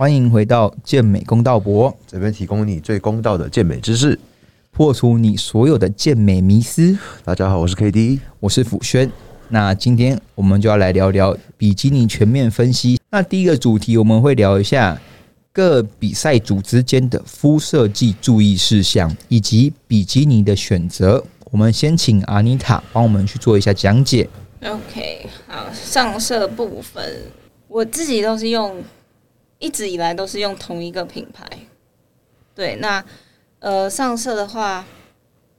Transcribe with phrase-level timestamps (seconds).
[0.00, 4.18] 欢迎回到健美公道博，这边提供你最公道的健美知识。
[4.70, 6.96] 破除你所有的健美迷思。
[7.22, 9.12] 大家好，我是 K D，我是辅轩。
[9.50, 12.98] 那今天我们就要来聊聊比基尼全面分析。
[13.10, 14.98] 那第一个主题我们会聊一下
[15.52, 21.22] 各比赛组之间的肤色剂注意事项，以及比基尼的选择。
[21.50, 24.26] 我们先请阿妮塔帮我们去做一下讲解。
[24.64, 27.04] OK，好，上色部分
[27.68, 28.82] 我自己都是用，
[29.60, 31.46] 一直以来都是用同一个品牌。
[32.52, 33.04] 对，那
[33.60, 34.84] 呃上色的话。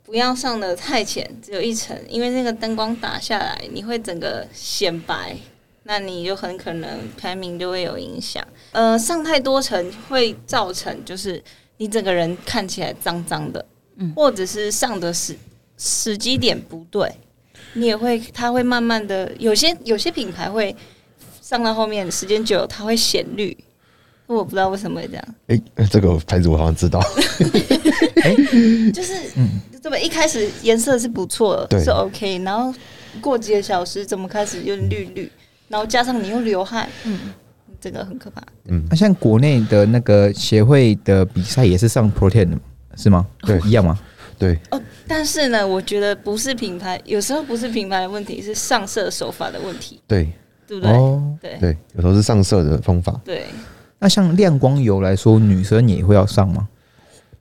[0.04, 5.38] 不要上的太浅，只有一层，因为那个灯光打下来，你会整个显白，
[5.84, 8.46] 那你就很可能排名就会有影响。
[8.74, 11.42] 呃，上太多层会造成就是
[11.78, 13.66] 你整个人看起来脏脏的，
[13.96, 15.34] 嗯，或者是上的时
[15.78, 17.10] 时机点不对，
[17.76, 20.76] 你也会，它会慢慢的，有些有些品牌会
[21.40, 23.58] 上到后面时间久，它会显绿。
[24.38, 25.26] 我不知道为什么会这样。
[25.48, 27.00] 哎，这个牌子我好像知道。
[28.24, 28.36] 哎，
[28.94, 29.48] 就是，嗯，
[29.82, 32.74] 这么一开始颜色是不错的，是 OK，然后
[33.20, 35.32] 过几个小时怎么开始又绿绿，
[35.68, 37.20] 然后加上你又流汗，嗯，
[37.80, 38.42] 这个很可怕。
[38.66, 42.58] 嗯，那像国内的那个协会的比赛也是上 Protein 的，
[42.96, 43.26] 是吗？
[43.42, 43.98] 对，一样吗？
[44.38, 44.58] 对。
[44.70, 50.00] 哦，但是呢，我觉得不是品牌，有时候不是品牌的问题，是上色手法的问题。
[50.08, 50.32] 对，
[50.68, 50.92] 对不对？
[50.92, 53.20] 哦对对，有时候是上色的方法。
[53.26, 53.46] 对。
[54.02, 56.68] 那像亮光油来说，女生也会要上吗？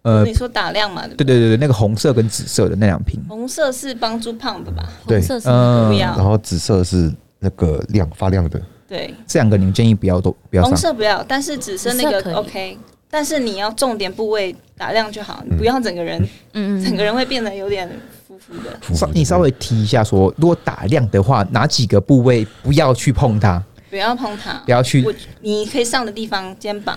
[0.03, 1.07] 呃，你说打亮嘛？
[1.09, 4.87] 对对对对，那个红色跟紫色的那两瓶，红色是帮助胖的吧？
[5.07, 6.15] 对，色是不要。
[6.15, 8.61] 然后紫色是那个亮发亮的。
[8.87, 10.63] 对，这两个你们建议不要都不要。
[10.63, 12.77] 红色不要，但是紫色那个 OK，
[13.09, 17.89] 但是你要重点部位打亮就好，你不要整个人，嗯，整个人会变得有点
[18.27, 18.95] 浮浮的。
[18.95, 23.63] 稍你稍微提一下，说如果打亮的话，哪几个部位不要去碰它？
[23.91, 25.05] 不要碰它，不要去。
[25.05, 26.97] 我你可以上的地方，肩膀、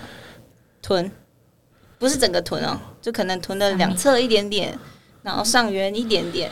[0.80, 1.10] 臀，
[1.98, 4.78] 不是整个臀哦，就可能臀的两侧一点点，
[5.22, 6.50] 然后上缘一点点，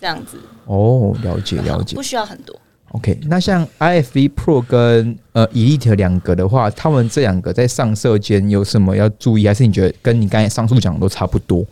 [0.00, 0.38] 这样子。
[0.66, 2.58] 哦，了解了解，不需要很多。
[2.92, 9.46] OK，那像 IFV Pro 跟呃 Elite 两个的话，他们这两个在上色间有什么要注意？
[9.46, 11.64] 还是你觉得跟你刚才上述讲的都差不多？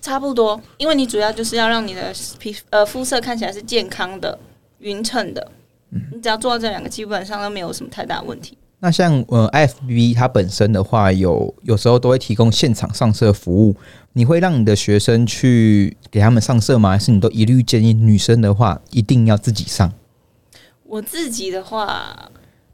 [0.00, 4.38] 差不多，因为你主要就是要让你的皮呃肤色看起来是健康的、
[4.78, 5.50] 匀称的。
[5.90, 8.56] 你只要做到这两个，基本上都没有什么太大问题。
[8.80, 13.74] 那像呃，FB 它本身的话，有有时候都会提供现场上色服务。
[14.12, 16.90] 你会让你的学生去给他们上色吗？
[16.90, 19.90] 还是你都一律建议女生的话一定要自己上？
[20.84, 22.30] 我自己的话，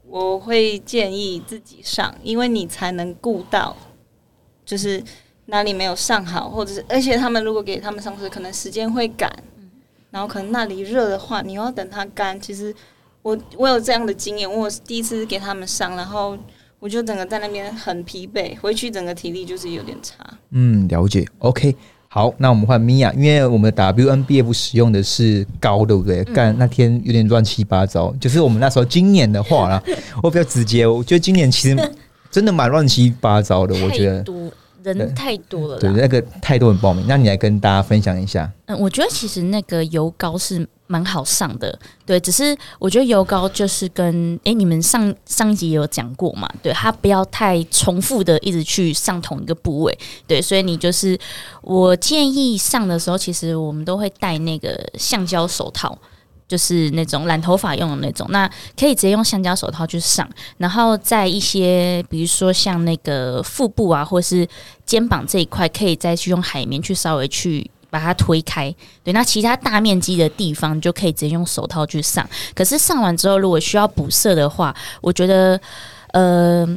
[0.07, 3.75] 我会建议自己上，因为你才能顾到，
[4.65, 5.01] 就是
[5.45, 9.31] 哪里没有上好，或者是而且他们如果给他们上色，可能时间会赶，
[10.11, 12.75] 然后可能那里热的话，你要等它干，其实。
[13.23, 16.37] 我我有这样的经验，我第一次给他们上，然后
[16.79, 20.17] 我就整个在那边很疲惫，回去整个体力就是有点差。
[20.51, 21.25] 嗯，了解。
[21.39, 21.75] OK，
[22.09, 26.23] 好，那我们换米娅，因为我们的 WNBF 使用的是高，对不对？
[26.25, 29.81] 干那天有点乱七八糟，就是我们那时候今年的话啦，
[30.21, 31.91] 我比较直接，我觉得今年其实
[32.29, 34.51] 真的蛮乱七八糟的，我觉得多
[34.83, 38.51] 人太多了，对，那个太多人报名，那你来跟大家分享一下。
[38.65, 40.67] 嗯，我觉得其实那个油膏是。
[40.85, 51.17] 蛮好上的，对，只是我觉得油膏就是跟哎，你们上上一集也有讲过嘛，对，它不要太重复的一直去上同一个部位，对，所以你就是
[51.61, 55.97] 我建议上的时候，其实我们都会戴那个橡胶手套，
[56.53, 58.47] 就是那种染头发用的那种，那
[58.79, 64.47] 可以直接用橡胶手套去上，然后在一些比如说像那个腹部啊，或是
[64.85, 67.67] 肩膀这一块，可以再去用海绵去稍微去。
[67.93, 72.27] 把它推开，对，那其他大面积的地方就可以直接用手套去上。
[72.55, 75.61] 可是上完之后，如果需要补色的话，我觉得，
[76.11, 76.67] 呃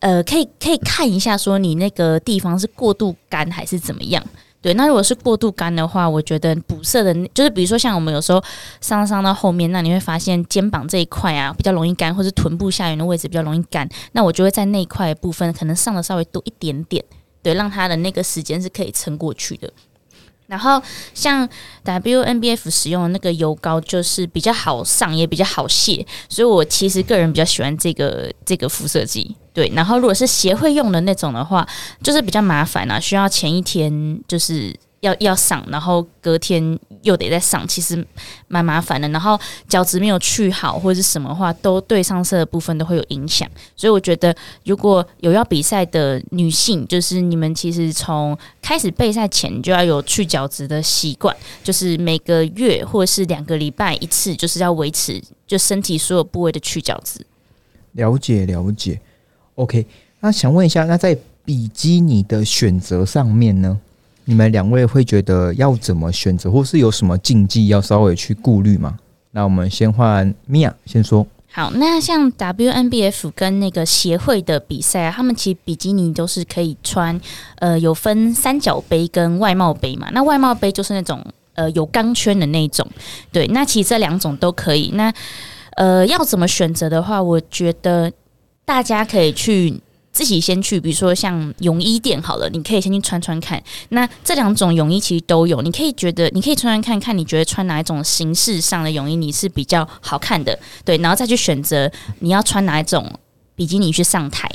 [0.00, 4.24] 呃，可以可以看一下，说你那个地方是过度干还是怎么样？
[4.62, 8.42] 对，那如果是过度干的话，我觉得补色的，就是比如说像我们有时候
[8.80, 17.04] 上上到后面，那你会发现肩膀这一块啊比较容易干，或者臀部下缘的位置比较容易干，那我就会在那一块部分可能上的稍微多一点点，
[17.42, 19.72] 对，让它的那个时间是可以撑过去的。
[20.52, 20.82] 然后
[21.14, 21.48] 像
[21.82, 29.34] WNBF 使用的那个油膏，就是比较好上，也比较好卸，所以我其实个人比较喜欢这个这个肤色剂。
[29.54, 31.66] 对，然后如果是协会用的那种的话，
[32.02, 34.76] 就是比较麻烦啊，需要前一天就是。
[35.02, 38.04] 要要上，然后隔天又得再上，其实
[38.48, 39.08] 蛮麻烦的。
[39.08, 39.38] 然后
[39.68, 43.48] 角质没有去好或者是什么话，都对上色的部分都会有影响。
[43.76, 44.34] 所以我觉得，
[44.64, 57.20] 如果有要比赛的女性，就是你们其实从开始备赛前就要有去角质的习惯，就是每个月或是两个礼拜一次，就是要维持就身体所有部位的去角质。
[57.92, 59.00] 了解了解
[59.56, 59.84] ，OK。
[60.20, 63.76] 那想问一下，那在比基尼的选择上面呢，
[64.24, 68.98] 你们两位会觉得要怎么选择，或是有什么禁忌要稍微去顾虑吗？
[69.32, 71.26] 那我们先换米娅先说。
[71.54, 77.20] 好，那像 WNBF 跟那个协会的比赛、他们其实比基尼都是可以穿，
[77.56, 80.08] 呃，有分三角杯跟外贸杯嘛。
[80.12, 81.22] 那外贸杯就是那种
[81.54, 82.86] 呃有钢圈的那种，
[83.30, 83.46] 对。
[83.48, 84.92] 那其实这两种都可以。
[84.94, 85.12] 那
[85.76, 88.10] 呃要怎么选择的话，我觉得
[88.64, 89.78] 大家可以去
[90.12, 93.62] 自己先去，比如说像泳衣店好了，你可以先去穿穿看。
[93.88, 103.10] 那这两种泳衣其实都有，你可以觉得你可以穿穿看看，你觉得穿哪一种形式上的泳衣你是比较好看的，对，然后再去选择你要穿哪一种
[103.56, 104.48] 比基尼去上台。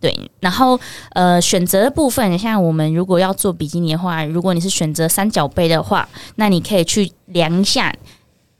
[0.00, 0.78] 对，然后
[1.12, 7.90] 呃，选择的部分，像我们如果要做比基尼的话，如果你是选择三角杯的话，那你可以去量一下，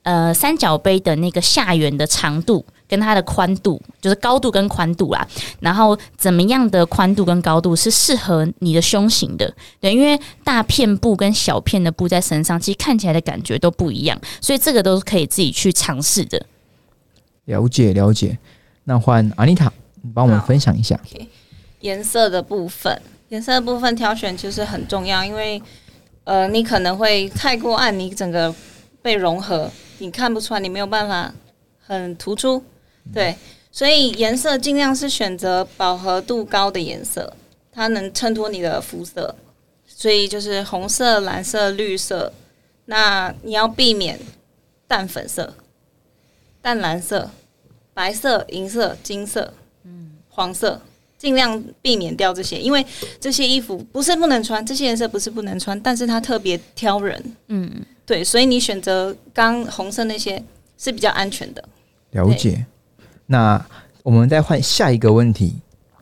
[0.05, 5.27] 呃，三角杯的那个下缘的长度跟它的宽度，就是高度跟宽度啦。
[5.59, 9.53] 然后怎么样的宽度跟高度是适合你的胸型的？
[9.81, 16.41] 对，因为大片布跟小片的布在身上，其实看起来的感觉都不一样，所以这个都是可以自己去尝试的。
[17.47, 18.39] 了解了解，
[18.85, 20.99] 那换阿妮塔，你帮我们分享一下。
[21.81, 25.61] 颜色的部分，颜色的部分挑选其实很重要，因为
[26.25, 28.55] 呃，你可能会太过暗，你整个
[29.03, 31.31] 被融合，你看不出来，你没有办法
[31.87, 32.65] 很突出，
[33.13, 33.37] 对，
[33.71, 37.35] 所以颜色尽量是选择饱和度高的颜色，
[37.73, 39.35] 它能衬托你的肤色，
[39.87, 42.33] 所以就是红色、蓝色、绿色，
[42.87, 44.19] 那你要避免
[44.87, 45.55] 淡粉色、
[46.63, 47.31] 淡蓝色、
[47.93, 49.53] 白色、银色、金色、
[50.29, 50.81] 黄色。
[51.17, 52.85] 尽量避免掉这些，因为
[53.19, 57.71] 这些衣服不是不能穿，这些颜色不是不能穿，但是它特别挑人，嗯，
[58.05, 60.43] 对，所以你选择刚红色那些
[60.77, 61.67] 是比较安全的。
[62.11, 62.67] 了解。
[63.27, 63.65] 那
[64.03, 65.57] 我们再换下一个问题。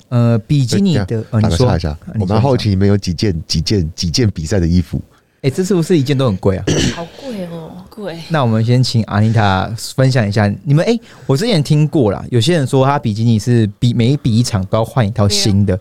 [0.09, 5.01] 呃，比基尼的，呃，打你说个岔一下，我蛮好奇你们有几件、几件、几件比赛的衣服？
[5.41, 6.65] 哎、这是不是一件都很贵啊？
[6.95, 7.71] 好贵哦。
[7.89, 15.79] 贵，那我们先请阿妮塔分享一下，你们哎、我之前听过啦，有些人说他比基尼是比每比一场都要换一套新的。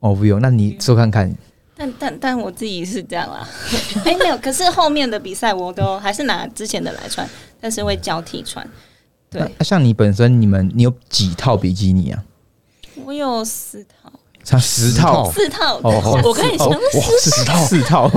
[0.00, 1.34] 哦，不用，那你说看看。
[1.74, 3.48] 但但但我自己是这样啦。
[4.04, 7.26] 哎、 没有，可是后面的比赛我都还是拿之前的来穿，
[7.60, 8.66] 但是会交替穿。
[9.32, 12.22] 那对，那像你本身，你们你有几套比基尼啊？
[13.04, 14.12] 我有四套，
[14.44, 15.30] 差十套。
[15.32, 18.10] 四套，哦哦我看你讲哦哇，十套，四套。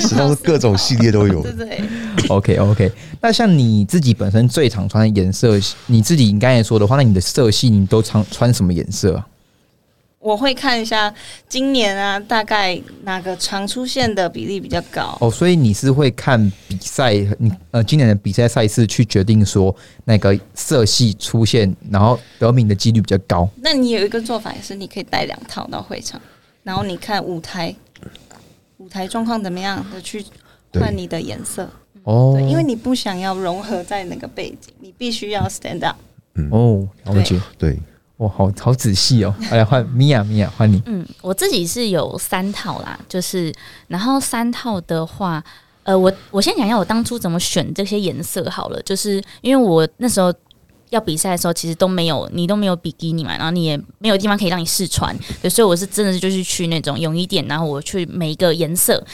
[0.00, 1.52] 十套是 各种系列都有对。
[1.52, 1.80] 对。
[2.28, 9.26] OK OK，那像你自己本身最常穿的颜色，你自己应该也说的话，那你的色系你都常穿什么颜色啊？
[10.24, 11.12] 我会看一下
[11.46, 15.14] 今年啊，大概哪个常出现的比例比较高。
[15.20, 19.74] 哦，所以你是会看比赛，你呃今年的比赛赛事去决定说
[20.06, 23.46] 那个色系出现，然后得名的几率比较高。
[23.56, 26.18] 那你有一个做法也是，你可以带两套到会场，
[26.62, 27.74] 然后你看舞台
[28.78, 30.24] 舞台状况怎么样的去
[30.72, 31.68] 换你的颜色。
[32.04, 35.96] 哦对，因为你不想要融合在那个背景，你必须要 stand up。
[36.36, 37.78] 嗯哦，了解，对，
[38.18, 39.34] 哇，好好仔细哦。
[39.50, 40.80] 来换米娅，米娅换你。
[40.86, 43.52] 嗯，我自己是有三套啦，就是
[43.88, 45.42] 然后三套的话，
[45.82, 50.32] 呃，我我先讲一下我当初怎么选这些颜色好了，就是因为我那时候
[50.90, 55.12] 要比赛的时候，其实都没有你都没有比基尼嘛，然后你也没有地方可以让你试穿，
[55.50, 59.04] 所以我是真的就是去那种泳衣店，然后我去每一个颜色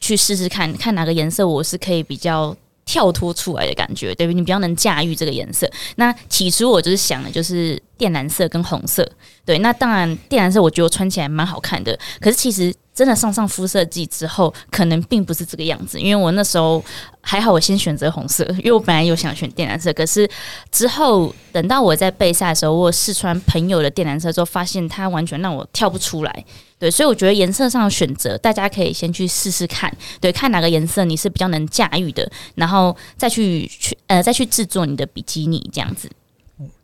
[0.00, 2.56] 去试试看看哪个颜色我是可以比较。
[2.88, 4.34] 跳脱出来的感觉，对不对？
[4.34, 5.70] 你比较能驾驭这个颜色。
[5.96, 9.06] 那起初我就是想的就是靛蓝色跟红色，
[9.44, 16.00] 对，那当然靛蓝色我觉得穿起来蛮好看的，可是其实真的上上肤色剂之后，可能并不是这个样子。
[16.00, 16.82] 因为我那时候
[17.20, 20.26] 还好，我先选择红色，因为我本来有想选靛蓝色，可是
[20.72, 26.44] 之后等到我在备赛的时候，我试穿朋友的靛蓝色之后，发现它完全让我跳不出来。
[26.78, 36.08] 对，所以我觉得颜色上的选择，大家可以先去试试看，对，看哪个颜色你是比较能驾驭的，然后再去去呃再去制作你的比基尼这样子。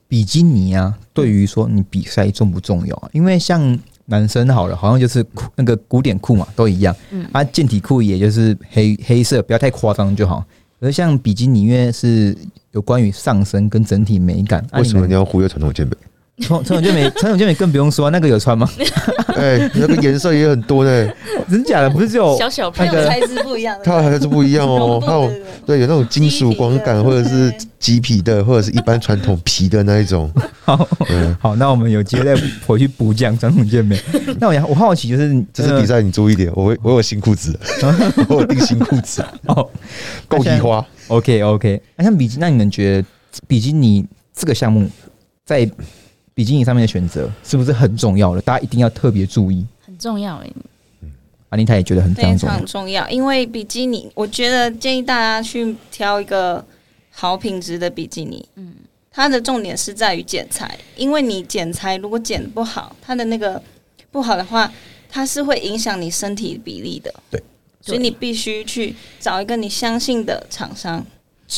[0.08, 3.08] 比基尼啊，对于说你比赛重不重要啊？
[3.12, 6.94] 因为像男生好了，好像就是裤那个古典裤嘛，都一样。
[7.10, 10.44] 嗯啊，健体裤也就是黑黑色，不要太夸张就好。
[10.80, 12.36] 而像比基尼，因为是
[12.72, 15.96] 有关于上身跟整体美感，啊为什么你要忽略传统健美？
[16.38, 18.68] 传传统健美，传统健美更不用说，那个有穿吗？
[19.36, 21.08] 哎，那个颜色也很多呢，
[21.48, 21.90] 真假的？
[21.90, 25.00] 不是只有小小它那个材质不一样的，它还是不一样哦。
[25.04, 25.32] 它有
[25.64, 30.30] 对有那种金属光感，或者是麂皮的，或者是一般传统皮的那一种。
[30.64, 30.88] 好，
[31.38, 32.36] 好，那我们有机会再
[32.66, 34.00] 回去补讲传统健美。
[34.40, 37.56] 那我我好奇就是，这次比赛你注意点，我会我有新裤子，
[38.28, 39.68] 我有订新裤子，哦
[40.26, 40.84] 够移花。
[41.08, 43.08] OK OK，那像比基，那你们觉得
[43.46, 44.88] 比基尼这个项目
[45.44, 45.68] 在
[46.34, 48.42] 比基尼上面的选择是不是很重要了？
[48.42, 49.64] 大家一定要特别注意。
[49.80, 50.50] 很重要哎。
[51.50, 52.66] 阿妮塔也觉得很非非常重要常。
[52.66, 56.64] 重要，因为比基尼，我觉得建议大家去挑一个
[57.12, 58.44] 好品质的比基尼。
[58.56, 58.74] 嗯，
[59.08, 63.62] 它的重点是在于剪裁，因为你剪裁如果剪得不好，它的那个
[64.10, 64.68] 不好的话，
[65.08, 67.14] 它是会影响你身体比例的。
[67.30, 67.40] 对，
[67.80, 71.06] 所以你必须去找一个你相信的厂商，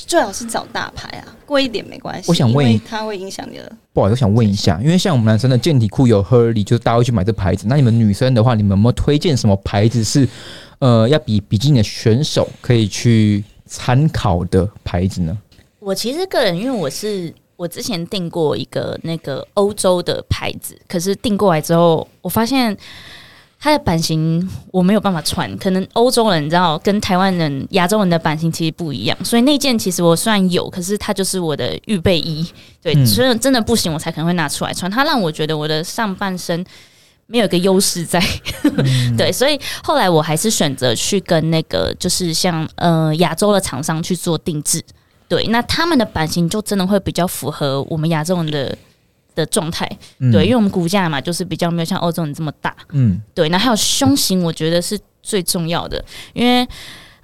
[0.06, 2.28] 最好是找大牌啊，贵一点没关系。
[2.28, 3.72] 我想问因为它会影响你的。
[3.92, 7.66] 不好意思，我想问一下，因为像我们男生的健体裤有 Hurley，就是大家会去买这牌子。
[7.68, 10.28] 那你们女生的话，你们有没有推荐什么牌子是
[10.80, 15.36] 呃要比比基尼的选手可以去参考的牌子呢？
[15.78, 22.76] 我其实个人，因为我是我之前订过一个那个欧洲的牌子，可是订过来之后，我发现
[23.66, 32.46] 它的版型我没有办法穿，可能欧洲人你知道跟台湾人、亚洲人的版型其实不一样，所以那件其实我虽然有，可是它就是我的预备衣，
[32.80, 34.88] 对，嗯所以真的不行，我才可能会拿出来穿。
[34.88, 36.64] 它让我觉得我的上半身。
[37.28, 38.22] 没有一个优势在，
[39.18, 44.80] 对，所以后来我还是选择去跟那个就是像呃亚洲的厂商去做定制，
[45.26, 48.78] 对，那他们的版型就真的会比较符合我们亚洲人的
[49.36, 49.88] 的状态，
[50.18, 56.66] 嗯对，因为我们骨架嘛，就是比较没有像欧洲人这么大，嗯，对，那还有胸型，我觉得是最重要的，因为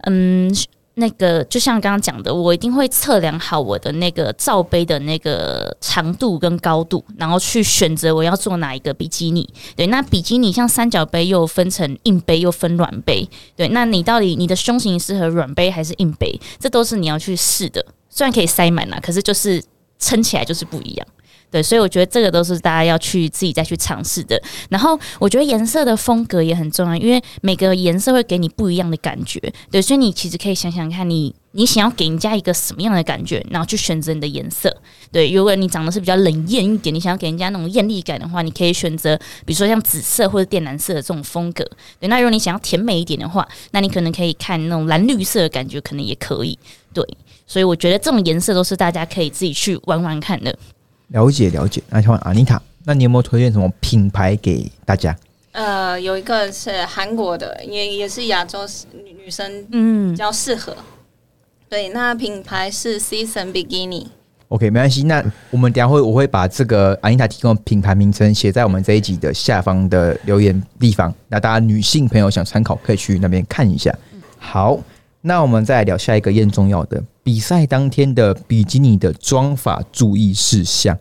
[0.03, 0.55] 嗯。
[0.97, 9.49] 那个就像刚刚讲的，我一定会测量好我的那个罩杯的那个长度跟高度，然后去选择我要做哪一个比基尼。
[9.75, 13.27] 对，那比基尼像三角杯又分成硬杯又分软杯，
[13.57, 17.83] 对，那你到底你的胸型适合软杯还是硬杯，这都是你要去试的。
[18.11, 19.65] 虽然可以塞满了，可是就是
[19.99, 21.07] 撑起来就是不一样。
[21.53, 24.41] 对，所以我觉得这个都是大家要去自己再去尝试的。
[24.71, 29.39] 然后我觉得颜色的风格也很重要，因为每个颜色会给你不一样的感觉。
[29.71, 34.75] 对，所以你其实可以想想看你，你想要给人家一个什么样的感觉，然后去选择你的颜色。
[35.13, 41.63] 对，如果你长得是比较冷艳一点，你想要给人家那种艳丽感的话，你可以选择比如说像紫色或者靛蓝色的这种风格。
[42.01, 46.59] 对，那如果你想要甜美一点的话，那你可能可以看那种蓝绿色的感觉，可能也可以。
[46.95, 47.07] 对，
[47.47, 50.57] 所以我觉得这种颜色都是大家可以自己去玩玩看的。
[51.13, 51.83] 了解了解。
[51.89, 55.17] 那请问阿妮塔，那你有没有推荐什么品牌给大家？
[55.53, 60.75] 呃，有一个是韩国的，也也是亚洲女女生嗯比，较适合。
[61.69, 64.07] 对，那品牌是 Season Bikini。
[64.49, 65.03] OK，没关系。
[65.05, 71.15] 那我们等下会我会把这个阿妮塔提供的品牌名称写在我们这一集的下方的留言地方。
[71.29, 73.95] 那大家女性朋友想参考，可以去那边看一下。
[74.39, 74.79] 好，
[75.23, 80.99] 那我们再来聊下一个更重要的比赛当天的比基尼的装法注意事项。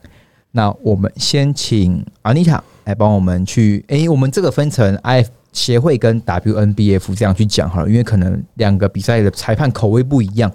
[0.52, 10.52] 那我们先请阿妮塔来帮我们去，诶、我们这个分成 IF 协会跟 WNBF 这样去讲好了，因为可能两个比赛的裁判口味不一样。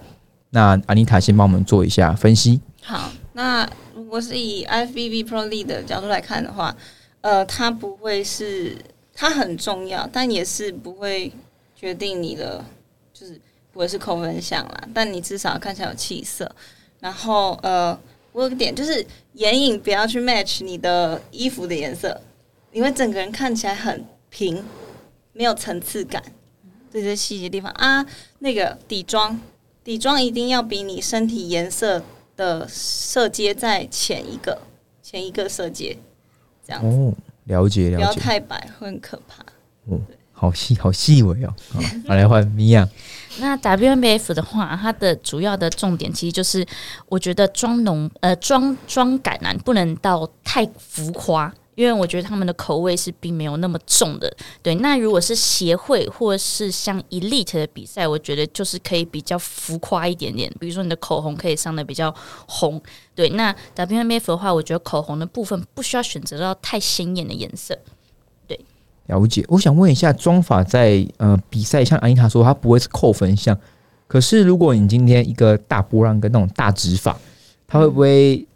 [0.50, 2.60] 那阿妮塔先帮我们做一下分析。
[2.82, 6.74] 好，那如果是以 IFBB Pro League 的角度来看的话，
[7.22, 8.76] 呃，它不会是
[9.12, 11.32] 它很重要，但也是不会
[11.74, 12.64] 决定你的，
[13.82, 14.88] 就是扣分项啦。
[14.94, 16.50] 但你至少看起来有气色。
[17.00, 17.98] 然后呃，
[18.32, 19.04] 我有个点就是
[19.34, 22.20] 眼影不要去 match 你的衣服的颜色，
[22.72, 24.64] 你会整个人看起来很平，
[25.32, 26.22] 没有层次感。
[26.90, 28.04] 这些细节地方啊，
[28.38, 29.38] 那个底妆，
[29.84, 32.02] 底妆一定要比你身体颜色
[32.34, 34.58] 的色阶再浅一个，
[35.02, 35.98] 前一个色阶，
[36.66, 37.12] 这样子，哦，
[37.44, 39.44] 了解了解不要，太白，会很可怕。
[40.38, 41.54] 好细好细微哦。
[41.72, 42.86] 好，好来换米娅。
[43.38, 46.64] 那 WNBF 的话，它的主要的重点其实就是，
[47.08, 51.52] 我觉得妆浓呃妆妆感啊，不能到太浮夸。
[51.74, 54.74] 因为我觉得他们的口味是并没有那么重的，对。
[54.76, 62.14] 那如果是协会或是像 Elite 的比赛，我觉得就是可以比较浮夸一点点，比如说你的口红可以上的比较
[62.48, 62.80] 红，
[63.14, 63.28] 对。
[63.28, 67.78] 那 WNBF 的话，我觉得口红的部分不需要选择到太鲜艳的颜色，
[69.06, 73.56] 了解，我想问一下，妆法在呃比赛，像安妮塔说，它不会是扣分项。
[74.08, 77.16] 可是如果你今天一个大波浪跟那种大直发，
[77.66, 78.46] 它会不会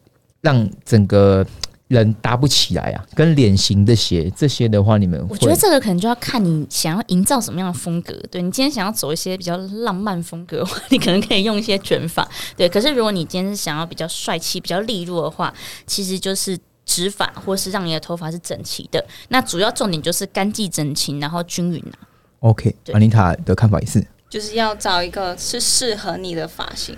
[0.41, 1.45] 让整个
[1.89, 3.05] 人搭不起来啊？
[3.15, 8.13] 跟脸型的鞋这些的话，你们我觉得这个可能就要看你想要营造什么样的风格。
[8.31, 12.27] 对你今天想要走一些比较浪漫风格的话，你可能可以用一些卷发。
[12.57, 15.53] 对，可是如果你今天是想要比较帅气、比较利落的话，
[15.85, 16.57] 其实就是
[16.91, 19.05] 直发，或是让你的头发是整齐的。
[19.29, 21.95] 那主要重点就是干净整齐，然后均匀啊。
[22.41, 22.75] OK？
[22.83, 26.97] 对安妮塔的看法也是就是要找一个是适合你的发型。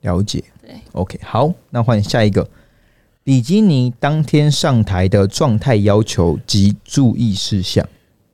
[0.00, 0.42] 了解。
[0.62, 2.48] 对，OK，好，那换下一个。
[3.22, 7.86] 比基尼当天上台的状态要求及注意事项。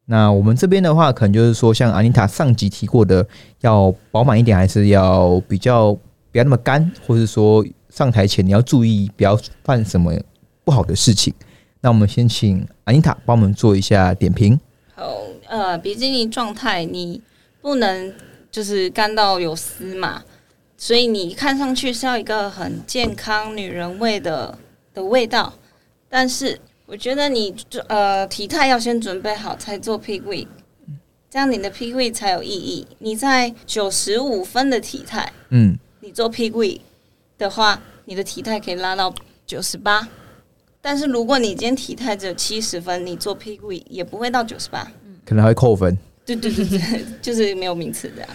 [0.05, 3.27] 那我们这边的话，可能就是说，像阿妮塔上集提过的，
[3.61, 5.95] 要饱满一点，还是要比较
[6.31, 10.13] 不要那么干，或是说上台前你要注意不要犯什么
[10.64, 11.33] 不好的事情。
[11.81, 14.59] 那我们先请安妮塔帮我们做一下点评。
[14.95, 15.16] 好，
[15.49, 17.21] 呃，比基尼状态你
[17.61, 18.14] 不能
[18.50, 20.23] 就是干到有丝嘛，
[20.76, 24.57] 所以你看上去是要一个很健康女人味的
[24.95, 25.52] 的味道，
[26.09, 27.52] 但是我觉得你
[27.88, 30.47] 呃体态要先准备好才做 pig week，
[31.28, 32.87] 这样你的 pig week 才有意义。
[32.99, 36.81] 你在九十五分的体态，嗯，你做 pig week
[37.38, 39.12] 的话，你的体态可以拉到
[39.45, 40.07] 九十八。
[40.83, 44.87] 但是如果你今天体态只有七十分，你做 pig week 也不会到九十八。
[45.25, 45.97] 可能还会扣分。
[46.27, 48.29] 对对对对， 就是没有名次这样。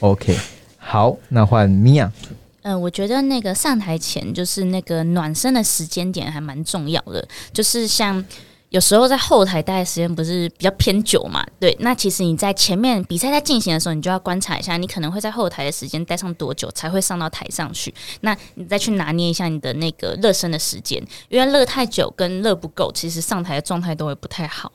[0.00, 0.34] OK，
[0.78, 2.10] 好，那换米娅。
[2.62, 8.22] 嗯、我觉得那个上台前就是那个暖身的时间点还蛮重要的，就是像
[8.70, 24.72] 有时候在后台待的时间不是比较偏久嘛，对，那其实你在前面比赛在进行的时候，你就要观察一下，你可能会在后台的时间待上多久才会上到台上去，那你再去拿捏一下你的那个热身的时间，因为热太久跟热不够，其实上台的状态都会不太好。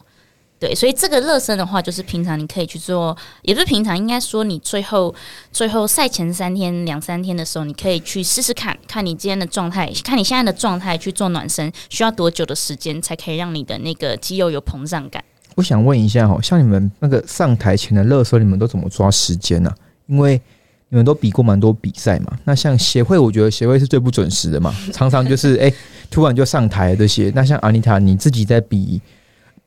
[0.65, 5.13] 对，所以这个热身的话，就是平常你可以去做，也不是平常，应该说你最后
[5.51, 15.23] 最后赛前三天、两三天的时候，你可以去试试看，看你今天的状态，看你现在的状态去做暖身，需要多久的时间才可以让你的那个肌肉有膨胀感？
[15.53, 19.71] 我想问一下哈，像你们那个上台前的热身，你们都怎么抓时间呢、
[20.07, 20.41] 因为
[20.89, 22.35] 你们都比过蛮多比赛嘛。
[22.43, 25.71] 那像协会，我觉得协会是最不准时的嘛，常常就是哎、
[26.09, 27.31] 突然就上台这些。
[27.35, 28.99] 那像阿妮塔，你自己在比，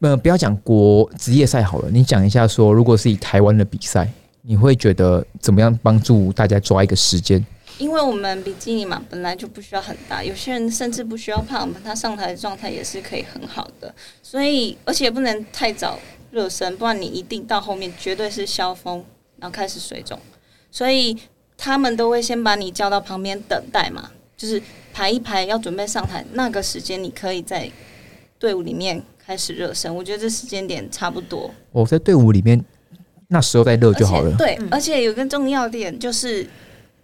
[0.01, 4.09] 呃，不要讲国职业赛好了，你讲一下说，如果是以台湾的比赛，
[4.43, 7.45] 你会觉得怎么样帮助大家抓一个时间？
[7.79, 13.93] 因为我们比基尼嘛本来就不需要很大，有些人甚至不需要胖，他上台的状态也是可以很好的。
[14.23, 15.99] 所以而且不能太早
[16.31, 19.05] 热身，不然你一定到后面绝对是消风，
[19.39, 20.17] 然后开始水肿。
[20.71, 21.17] 所以
[21.57, 24.63] 他们都会先把你叫到旁边等待嘛，就是
[24.93, 27.69] 排一排要准备上台那个时间，你可以在
[28.39, 29.95] 队伍里面开始热身。
[29.95, 31.51] 我觉得这时间点差不多。
[31.71, 32.65] 我在队伍里面
[33.29, 34.35] 那时候再热就好了。
[34.39, 36.49] 对，而且有个重要点就是，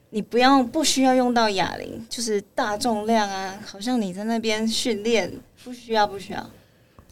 [0.09, 5.31] 你不要不需要用到哑铃，就是大重量啊，好像你在那边训练，
[5.63, 6.51] 不需要不需要，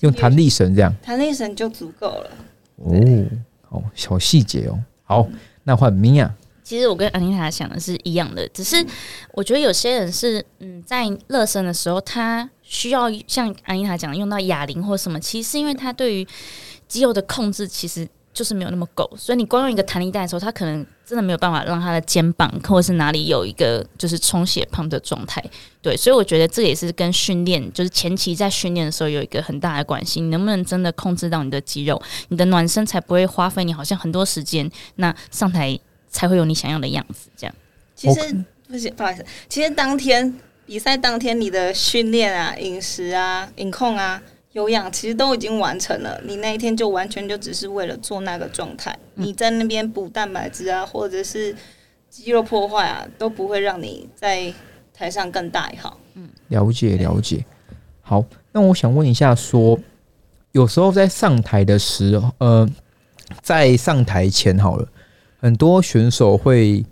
[0.00, 0.90] 用弹力绳这样。
[1.02, 2.30] 弹力绳就足够了。
[2.76, 2.94] 哦，
[3.68, 4.82] 好小细节哦。
[5.04, 5.28] 好，
[5.64, 6.34] 那换米娅。
[6.64, 8.82] 其实我跟安妮塔想的是一样的，只是
[9.34, 16.26] 我觉得有些人是嗯，在热身的时候，他需要像安妮塔讲的用到哑铃或什么，其实是因为他对于
[16.88, 25.44] 肌肉的控制其实就是没有那么够，所以你光用一个弹力带的时候，他可能真的没有办法让他的肩膀或者是哪里有一个就是充血胖的状态。
[25.82, 30.22] 对，所以我觉得这也是跟训练，就是前期在训练的时候有一个很大的关系。
[30.22, 37.28] 你能不能真的控制到你的肌肉，你的暖身才不会花费你好像很多时间，那上台才会有你想要的样子。
[37.36, 37.54] 这样，
[37.94, 40.34] 其实不是，不好意思，其实当天
[40.66, 44.22] 比赛当天你的训练啊、饮食啊、饮控啊、
[44.52, 46.20] 有氧，其实都已经完成了。
[46.24, 51.54] 你那一天就完全就只是为了做那个状态，你在那边补蛋白质啊，或者是
[52.08, 54.52] 肌肉破坏啊，都不会让你在
[54.94, 55.98] 台上更大一号。
[56.14, 57.44] 嗯了解了解。
[58.00, 59.78] 好，那我想问一下说
[60.52, 62.68] 有时候在上台的时候，呃，
[63.40, 64.86] 在上台前好了，
[65.40, 66.84] 很多选手会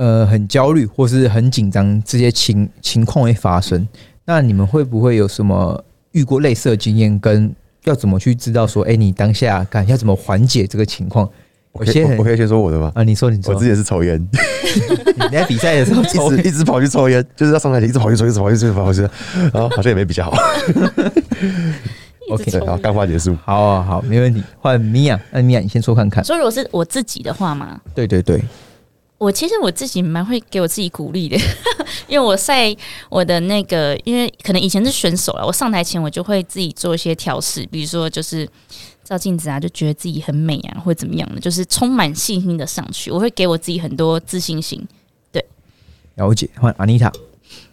[0.00, 3.86] 呃很焦虑或是很紧张，这些情情况会发生。
[4.24, 7.18] 那你们会不会有什么遇过类似的经验？
[7.20, 11.28] 跟要怎么去知道说，哎、你当下感要怎么缓解这个情况？
[11.72, 12.90] 我有些人可以我可以先说我的吗？
[12.94, 14.18] 啊，你说你说我之，前是抽烟，
[15.20, 19.08] 你在比赛的时候抽 一直一直跑去抽烟，就是要上台前一直跑去抽，一直跑去抽，一直跑去抽，
[19.52, 20.32] 然后好像也没比较好。
[22.30, 23.36] OK，好，干话结束。
[23.44, 24.42] 好啊，好，没问题。
[24.58, 26.24] 换米娅，那米娅你先说看看。
[26.24, 28.42] 所以如果是我自己的话嘛，对对对，
[29.20, 31.36] 我其实我自己蛮会给我自己鼓励的，
[32.08, 32.74] 因为我在
[33.10, 38.48] 我的那个，因为可能以前是选手了，我上台前我就会自己做一些调试，比如说就是
[39.04, 44.82] 照镜子啊，就觉得自己很美啊，或者怎么样的，就是充满信心的上去，我会给我自己很多自信心。
[45.30, 45.44] 对
[46.14, 46.48] 了解。
[46.56, 47.12] 换安妮塔，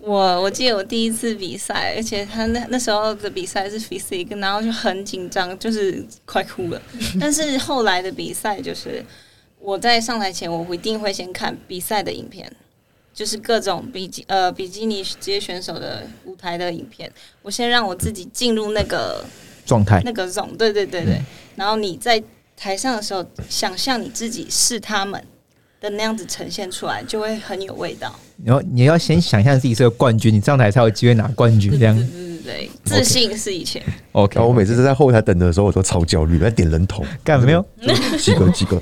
[0.01, 6.81] 我我记得我第一次比赛，而且他那那时候的比赛是 physique，然后就很紧张，就是快哭了。
[7.17, 9.01] 但是后来的比赛就是
[9.59, 12.51] 我在上台前，我一定会先看比赛的影片，
[13.13, 19.25] 就是各种比基呃比基尼职业选手的舞台的影片，我先让我自己进入那个
[19.65, 21.21] 状态那个 zone，对对对对。
[21.55, 22.21] 然后你在
[22.55, 25.21] 台上的时候，想象你自己是他们
[25.81, 28.13] 的那样子呈现出来，就会很有味道。
[28.37, 31.71] 你要你要先想象自己是个冠军，你上台才有机会拿冠军。
[31.79, 33.81] 这样对对对对，自信是以前。
[34.13, 37.63] OK，我每次都在后台等的时候，我都超焦虑，在点人头，干没有？
[38.17, 38.81] 几个几个，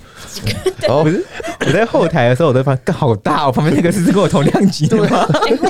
[0.81, 1.25] 然后不是，
[1.65, 5.07] 我在后台的时候，我都发现好大哦，旁边那个是跟我同量级的会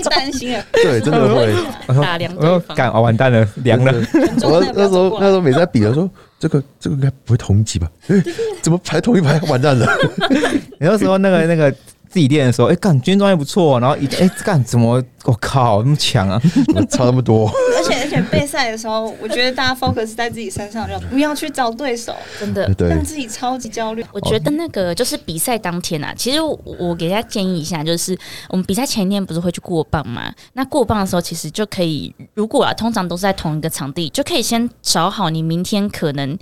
[0.09, 1.55] 担心啊，对，真的会。
[2.01, 3.93] 打量对方干哦，完蛋了，凉了。
[4.43, 7.89] 我那时候那时候每次在比的时候，这个这个应该不会同一级吧？
[8.07, 8.21] 哎，
[8.61, 9.39] 怎么排同一排？
[9.47, 9.87] 完蛋了！
[10.81, 11.73] 有的时候那个那个
[12.15, 16.41] 自己练的时候，哎、干今天状态不错，然后一哎干怎么我靠那么强啊？
[16.89, 17.51] 差那么多？
[17.77, 22.73] 而且而且备赛的时候，我觉得大家 focus 在自己身上，就不要去找对手，真的。
[22.79, 24.05] 让，自己超级焦虑。
[24.13, 30.33] 我觉得那个就是比赛当天啊，其实我我给大家建议一下，就是我们比赛前一天不是会去过磅吗？
[30.53, 36.37] 那过磅的时候，其实就可以，如果啊，通常都是在同一个场地，就可以先找好你明天可能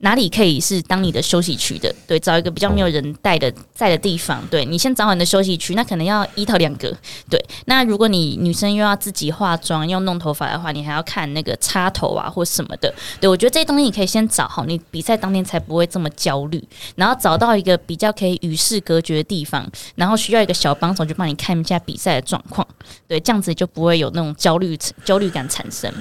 [0.00, 6.96] 哪里可以是当你的休息区的，对，找一个比较没有人带的在的地方，对你先找好你的休息区，那可能要一到两个，
[7.28, 7.38] 对。
[7.66, 16.62] 那如果你女生又要自己化妆、要弄头发的话，你还要看那个插头啊或什么的，对我觉得这些东西你可以先找好，你比赛当天才不会这么焦虑。
[16.94, 22.66] 然后找到一个比较可以与世隔绝的地方，然后需要一个小帮手去帮你看一下比赛的状况，
[23.08, 25.92] 对，这样子就不会有那种焦虑焦虑感产生。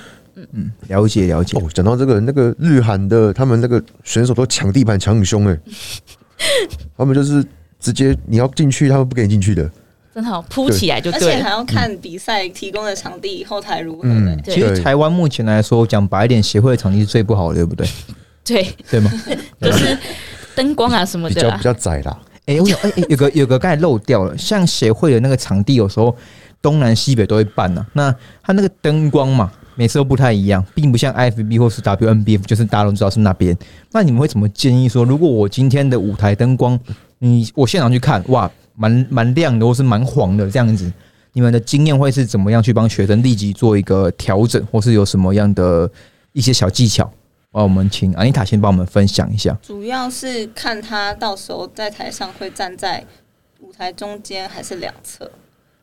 [0.87, 5.57] 了解了解哦，讲到这个，那个日韩的他们那个选手都抢地盘抢很凶哎，
[6.97, 7.43] 他们就是
[7.79, 9.69] 直接你要进去，他们不给你进去的。
[10.13, 11.19] 真好，铺起来就而。
[11.19, 14.09] 且还要看比赛提供的场地后台如何
[14.43, 17.87] 其实台湾目前来说，讲白一点，协会的场地是最不好的，对不对？
[18.43, 19.11] 对，对吗？
[19.61, 19.95] 就是
[20.55, 21.77] 灯光啊什么的啊比较比。
[21.77, 26.15] 较窄啦，哎、我有哎、哎有个有个刚才漏掉了，像协会的那个场地，有时候
[26.63, 33.57] 东南西北都会办呢、那它那个灯光嘛，每次都不太一样，并不像 IFB 或是 WNBF，就是大家都知道是那边。
[33.91, 36.77] 那你们会怎么建议说，如果我今天的舞台灯光，
[37.19, 40.91] 你我现场去看，哇，蛮蛮亮的，或是蛮黄的这样子，
[41.33, 45.89] 你们的经验会是怎么样去帮学生立即做一个调整，或是有什么样的
[46.33, 47.05] 一些小技巧？
[47.51, 49.57] 啊，我们请安妮塔先帮我们分享一下。
[49.61, 53.03] 主要是看他到时候在台上会站在
[53.61, 55.31] 舞台中间还是两侧，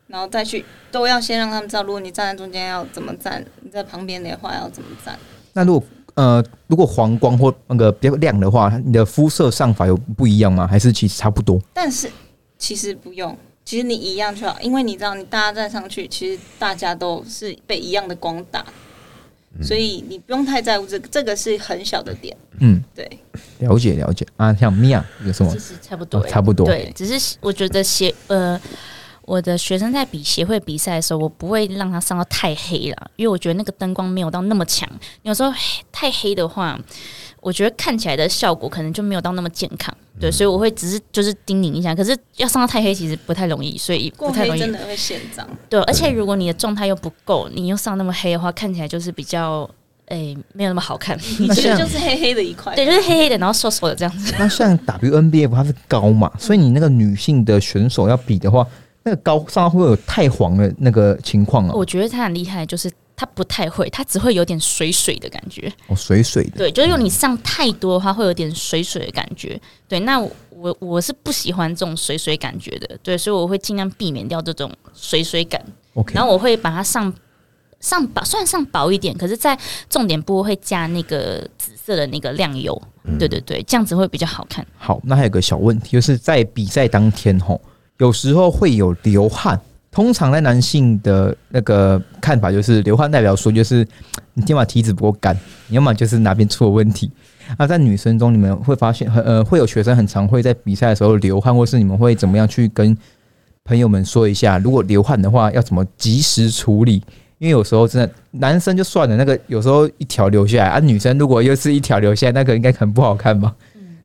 [0.07, 5.17] 然后再去都要先让他们知道，如果你站在中间要怎么站，你在旁边的话要怎么站。
[5.53, 10.65] 那如果呃，如果黄光或那个比较亮的话，你的肤色上法有不一样吗？
[10.65, 11.59] 还是其实差不多？
[11.73, 12.09] 但是
[12.57, 18.65] 其实不用，其实你一样就好，因为你知道，你大家站上去，其实大家都是被一样的光打，
[19.61, 22.35] 所以你不用太在乎这个，这个是很小的点。
[22.59, 23.05] 嗯，对，
[23.59, 24.53] 了解了解啊。
[24.53, 25.59] 像米娅有什么其？
[25.59, 28.57] 实差不多、哦差不多对，只是我觉得鞋呃，
[29.25, 34.87] 我的学生在比协会比赛的时候，我不会让他上到太黑了，因为我觉得那个灯光没有到那么强。
[35.23, 35.51] 有时候
[35.91, 36.79] 太黑的话，
[37.41, 39.93] 我觉得看起来的效果可能就没有到那么健康。
[40.19, 45.45] 对，所以我会只是就是叮咛一下，可是要上到太黑其实不太容易，所以过不太容易黑真的会显脏。
[45.69, 49.69] 对，而且如果你的状态又不够，你又上那么黑的话，看起来就是比较
[50.05, 51.17] 诶、没有那么好看。
[51.39, 52.75] 你其实就是黑黑的一块。
[52.75, 54.33] 对，就是黑黑的，然后瘦瘦的这样子。
[54.37, 58.65] 那像 WNBF 它是高嘛，所以你那个女性的选手要比的话，
[59.05, 65.71] 那个高上会有太黄的那个情况啊，我觉得他很厉害，就是他不太会，他只会有点水水的感觉。
[65.87, 66.57] 哦水水的。
[66.57, 69.61] 对，就是如果你上太多的话，会有点水水的感觉。
[69.87, 72.97] 对，那我我我是不喜欢这种水水感觉的。
[73.03, 75.63] 对，所以我会尽量避免掉这种水水感。
[75.93, 77.13] OK，然后我会把它上
[77.79, 79.55] 上薄，虽然上薄一点，可是，在
[79.87, 82.81] 重点部位会加那个紫色的那个亮油。
[83.19, 84.65] 对对对，这样子会比较好看。
[84.79, 87.61] 好，那还有个小问题，就是在比赛当天吼，
[87.97, 89.59] 有时候会有流汗。
[89.91, 93.87] 通常在男性的那个看法就是，流汗代表说就是
[94.33, 95.33] 你要么体脂不够干，
[95.69, 97.09] 你要么就是哪边出了问题。
[97.57, 102.97] 那在女生中，你们会发现，很呃，会有学生很常会在比赛的时候流汗，或是你们会怎么样去跟
[103.63, 107.01] 朋友们说一下，如果流汗的话，要怎么及时处理？
[107.37, 113.55] 因为有时候真的男生就算了，那个有时候一条流下来啊，女生如果又是一条流下来，那个应该很不好看吧？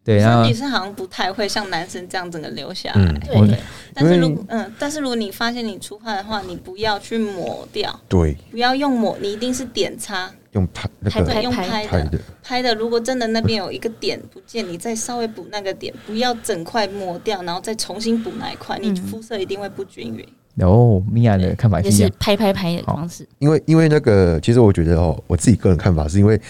[0.02, 3.02] 对，然后女生好像不太会像男生这样整个留下来。
[3.02, 3.58] 嗯对，
[3.92, 12.74] 但是如嗯，但是如果你发现你出汗的话，你不要去抹掉，对，不要用抹，你一定是点擦，用拍那拍个对，用拍拍的拍的，拍的。
[12.74, 20.26] 如果真的那边有一个点不见，你再稍微补那个点，不要整块抹掉，然后再重新补那一块，你嗯肤色一定会不均匀。
[20.66, 22.10] 哦，米娅的看法也是。
[22.18, 23.26] 拍拍拍的方式。
[23.38, 26.40] 因为因为那个，其实我觉得哦，我自己个人看法是因为，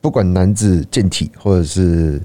[0.00, 2.20] 不管男子健体或者是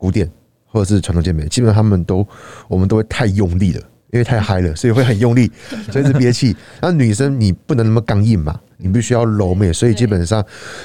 [0.00, 0.26] 古典
[0.66, 2.26] 或者是传统健美，基本上他们都
[2.68, 3.80] 我们都会太用力了，
[4.12, 5.50] 因为太嗨了，所以会很用力，
[5.92, 6.56] 所以是憋气。
[6.80, 10.42] 那女生你不能那么刚硬嘛，你必须要柔美，所以基本上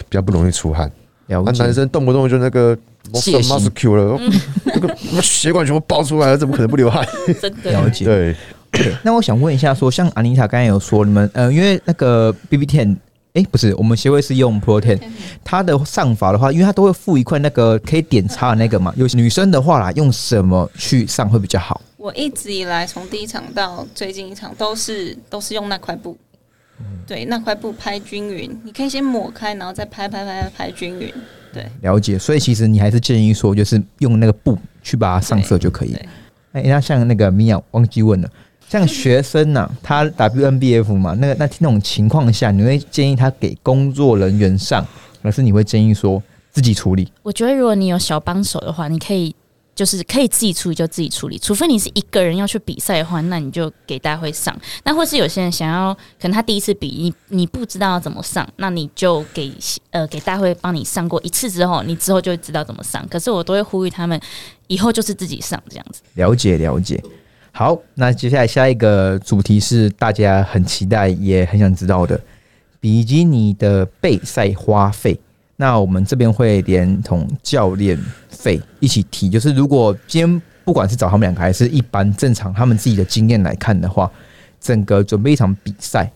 [0.09, 0.91] 比较不容易出汗。
[1.27, 1.63] 那、了解。
[1.63, 2.77] 男生动不动就那个
[3.13, 4.19] 泄 muscle 了，
[4.65, 7.07] 那个血管全部爆出来了，怎么可能不流汗？
[7.41, 8.03] 真的了解。
[8.05, 8.35] 对，
[9.01, 12.97] 那我想问一下说像阿妮塔刚才有说，你们呃，因为那个 B B Ten
[13.35, 14.99] 诶，不是，我们协会是用 Protein，
[15.43, 18.93] 它的上法的话，因为它都会附一块那个可以点擦的那个嘛。
[18.95, 21.81] 有女生的话啦，用什么去上会比较好？
[21.97, 26.15] 我一直以来从第一场到最近一场都是都是用那块布，
[27.05, 31.13] 对，那块布拍均匀，你可以先抹开，然后再拍拍拍拍拍均匀，
[31.51, 31.67] 对。
[31.81, 35.91] 了解，所以其实你还是建议说，就是用那个布去把它上色就可以。
[35.91, 36.07] 对
[36.53, 38.29] 哎、那像那个米娅忘记问了，
[38.67, 44.85] 像学生呐、他 WNBF 嘛，那个那那种情况下，你会建议他给工作人员上，
[45.21, 47.11] 还是你会建议说自己处理？
[47.23, 49.33] 我觉得如果你有小帮手的话，你可以
[49.75, 54.57] 就是可以自己处理就自己处理，除非你是一个人要去比赛的话，那你就给大会上。
[54.83, 59.53] 那或是有些人想要，可能他第一次比，你你不知道要怎么上，那你就给
[59.91, 63.07] 呃给大会帮你上过一次之后，你之后就会知道怎么上。
[63.09, 64.19] 可是我都会呼吁他们
[64.67, 66.01] 以后就是自己上这样子。
[66.15, 67.03] 了解了解。
[67.57, 72.19] 好，那接下来下一个主题是大家很期待也很想知道的
[72.81, 75.17] 比基尼的备赛花费。
[75.55, 84.11] 那我们这边会连同教练费一起提，就是如果今天不管是找他们两个，还是一般正常他们自己的经验来看的话，
[84.59, 86.11] 整个准备一场比赛，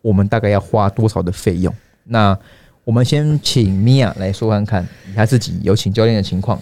[0.00, 1.74] 我们大概要花多少的费用？
[2.04, 2.38] 那
[2.84, 6.56] 我们先请米娅来说看看，以她自己有请教练的情况。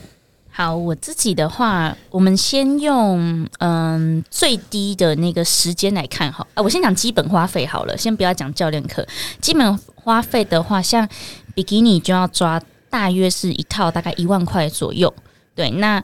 [0.57, 6.47] 好，我自己的话，我们先用嗯最低的那个时间来看好。
[6.55, 9.07] 啊，我先讲基本花费好了，先不要讲教练课。
[9.39, 11.07] 基本花费的话，像
[11.55, 15.13] 比基尼就要抓大约是一套大概一万块左右。
[15.55, 16.03] 对，那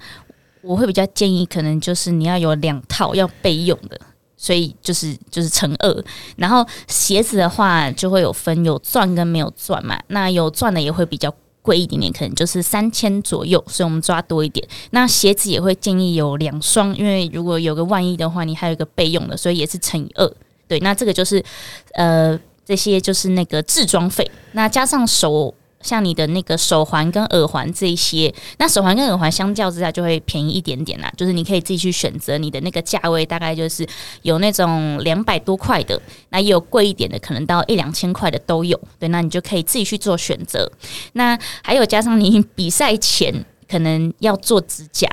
[0.61, 3.99] 我会比较建议，可能就是你要有两套要备用的。
[4.37, 6.05] 所以就是就是乘二，
[6.37, 11.33] 然后鞋子的话就会有分有钻跟没有钻嘛，那有钻的也会比较
[11.63, 14.67] 贵一点点，可能就是三千左右，所以我们抓多一点。
[14.91, 20.31] 那鞋子也会建议有两双，因为如果有个万一的话，你还有一个备用的，所以也是乘以二。
[20.69, 21.43] 对，那这个就是
[21.95, 25.55] 呃这些就是那个制装费，那加上手。
[25.83, 31.13] 像你的那个手环跟耳环这一些，那手环跟耳环相较之下就会便宜一点点啦。
[31.17, 33.87] 就是你可以自己去选择你的那个价位，大概就是
[34.23, 38.81] 有那种两百多块的，那也有贵一点的，可能到一两千块的都有。
[38.99, 40.71] 对，那你就可以自己去做选择。
[41.15, 45.09] 那还有加上你比赛前可能要做指甲，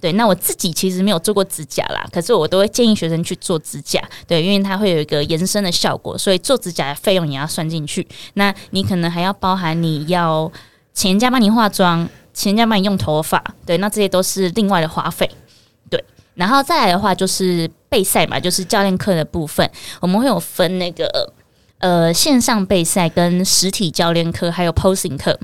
[0.00, 8.06] 对，那我自己其实没有做过指甲啦，可是我都会建议学生去做指甲，对，因为它会有一个延伸的效果，所以做指甲的费用也要算进去。
[8.34, 10.50] 那你可能还要包含你要
[10.94, 15.30] 请人家帮你化妆，请人家帮你用头发，对，那这些都是另外的花费，
[15.88, 16.02] 对。
[16.34, 21.32] 然后再来的话就是备赛嘛，就是教练课的部分，我们会有分那个
[21.78, 25.38] 呃线上备赛跟实体教练课，还有 posing 课。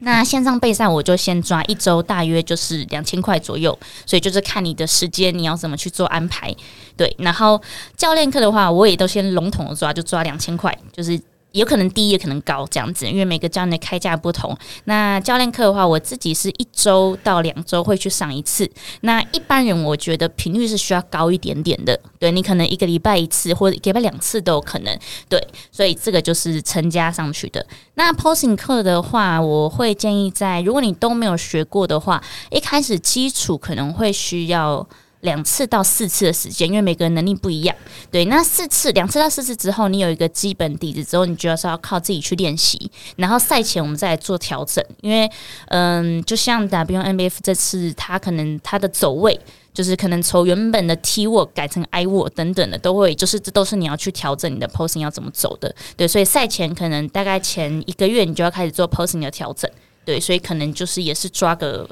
[0.00, 6.54] 那线上备赛我就先抓一周，大约就是两千块左右，所以就是看你的时间，你要怎么去做安排。
[6.96, 7.60] 对，然后
[7.96, 11.18] 教练课的话，我也都先笼统的抓，就抓两千块，就是
[11.54, 14.56] 有可能低也可能高这样子，因为每个教练的开价不同。
[14.84, 18.68] 那教练课的话，我自己是一周到两周会去上一次。
[19.02, 24.98] 那一般人我觉得频率是需要高一点点的，对你可能一个礼拜一次或者一个礼拜两次都有可能。
[25.28, 25.40] 对，
[25.70, 27.64] 所以这个就是成加上去的。
[27.94, 34.86] 那 posing 课的话，我会建议在如果你都没有学过的话，一开始基础可能会需要。
[35.24, 37.74] 两次到四次的时间，因为每个人能力不一样。
[38.10, 42.90] 对，那四次两次到四次之后，你有一个基本底子之后，你就要是要靠自己去练习。
[43.16, 45.28] 然后赛前我们再来做调整，因为
[45.68, 49.38] 嗯，就像 WMF 这次，它可能它的走位
[49.72, 55.74] 就是可能从原本的 T work 改成 I work 等等的，都会就是这都是你要去调整你的 posing 要怎么走的。
[55.96, 59.68] 对，所以赛前可能大概前一个月你就要开始做 posing 的调整。
[60.04, 61.88] 对，所以可能就是也是抓个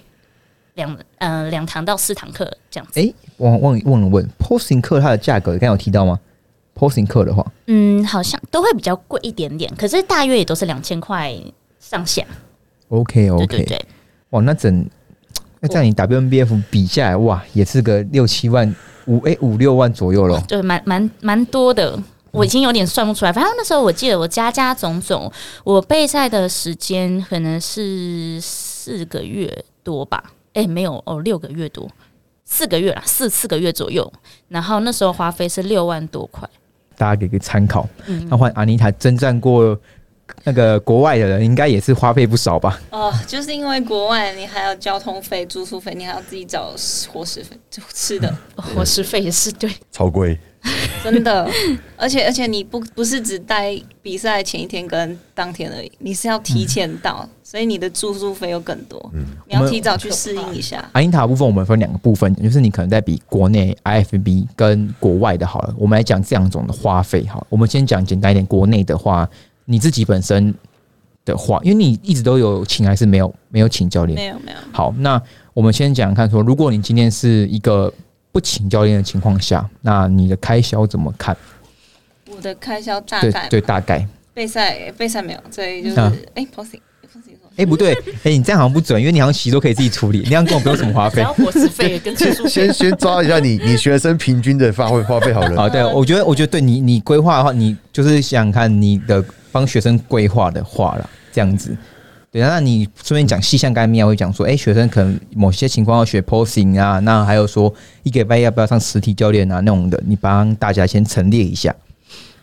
[0.75, 3.01] 两呃两堂到四堂课这样子。
[3.01, 6.19] 诶，我忘忘了问，posing 课它的价格，刚刚有提到吗
[6.75, 11.35] ？posing 课的话，嗯，好像都会比较贵一点点，可是大约也都是两千块
[11.79, 12.25] 上下。
[12.89, 13.85] OK OK，对对，
[14.31, 14.85] 哇，那整
[15.61, 18.75] 那这样你 WNBF 比下来，哇，也是个六七万
[19.07, 20.43] 五诶五六万左右咯。
[20.49, 21.99] 就是蛮蛮蛮多的。
[22.33, 25.31] 我已经有点算不出来，反正那时候我记得我加加总总，
[25.65, 30.33] 我备赛的时间可能是四个月多吧？
[30.55, 31.89] 诶，没有哦，六个月多，
[32.45, 34.13] 四个月啦，四四个月左右。
[34.49, 36.49] 然后那时候花费是六万多块。
[36.97, 37.89] 大家给个参考。
[38.07, 39.79] 嗯那换阿妮塔征战过
[40.45, 42.81] 那个国外的人，应该也是花费不少吧？
[42.91, 46.75] 哦，就是因为国外你还有交通费、住宿费，你还要自己找
[47.13, 50.39] 伙食费、就吃的，哦 伙食费也是对，超贵。
[51.03, 51.49] 真的。
[51.97, 59.11] 而且而且你不不是只待比赛前一天跟当天而已，你是要提前到，所以你的住宿费又更多，
[59.49, 60.89] 你要提早去适应一下。
[60.93, 65.75] 阿英塔部分我们分两个部分，就是你可能在比国内 IFB 跟国外的好了。
[65.77, 69.29] 我们来讲这两种的花费好了，我们先讲简单一点，国内的话，
[69.65, 70.55] 你自己本身
[71.25, 74.17] 的话，因为你一直都有请还是没有没有请教练？
[74.17, 75.21] 没有没有，好，那
[75.55, 77.93] 我们先讲讲看说，如果你今天是一个
[78.31, 81.37] 不请教练的情况下，那你的开销怎么看？
[82.35, 84.07] 我的开销大对概对，大概。
[84.35, 87.93] 备赛备赛没有，所以就是啊哎 posing posing 说哎、不对，
[88.25, 91.23] 哎、你这样好像不准，因为你好像洗都可以自己处理， 你这样跟我不用什么花费。
[91.23, 95.55] 伙食费跟先先抓一下你你学生平均的发挥花费好了。
[95.55, 101.77] 好，对，我觉得，我觉得对你，你规划的话，你就是想想看你的帮学生规划的话了，这样子。
[102.31, 107.73] 对，那你顺便讲细项，刚才米娅会讲说，哎、学生可能某些情况要学 posing 啊，那还有说
[108.05, 111.77] 一个礼拜要不要上实体教练啊那种的，你帮大家先陈列一下。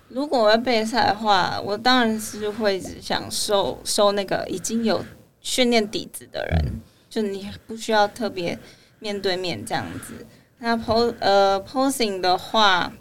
[0.10, 5.04] 如果我要备赛的话，我当然是会只想收收那个已经有
[5.42, 8.58] 训练底子的人，就你不需要特别
[9.00, 10.26] 面对面这样子。
[10.60, 12.92] 那 pos 呃 posing 的话，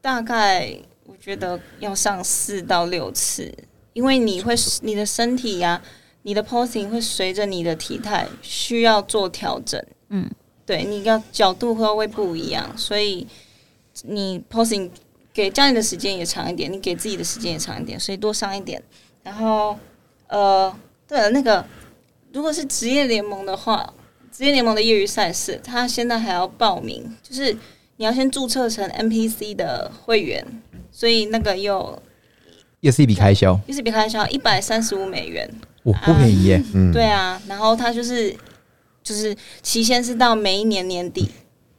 [0.00, 0.70] 大概
[1.06, 3.52] 我觉得要上四到六次，
[3.92, 5.80] 因为你会你的身体呀、
[6.22, 9.82] 你的 posing 会随着你的体态需要做调整。
[10.08, 10.28] 嗯，
[10.64, 13.26] 对，你要角度会会不一样，所以
[14.02, 14.90] 你 posing
[15.32, 18.82] 给教练的时间也长一点，你给自己的时间也长一点，所以多上一点。
[19.22, 19.78] 然后，
[20.28, 20.74] 呃，
[21.08, 21.64] 对了，那个
[22.32, 23.92] 如果是职业联盟的话，
[24.30, 27.52] 职业联盟的业余赛事，他现在还要报名，就是
[27.96, 30.46] 你要先注册成 NPC 的会员，
[30.96, 32.02] 所以那个又
[32.80, 35.46] 又是一笔开销，又是笔开销一百三十五美元。
[35.82, 36.62] 哇，不便宜耶。
[36.72, 38.34] 嗯，对啊，然后它就是
[39.02, 41.30] 就是期限是到每一年年底。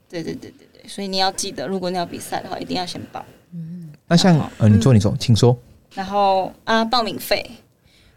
[0.08, 3.26] 对对对对对，所以你要记得，如果你要比赛的话，一定要先报。
[3.56, 5.58] 嗯那像呃，你说你说，请说。
[5.96, 7.44] 然后啊，报名费，